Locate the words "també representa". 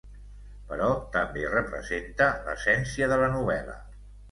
1.17-2.31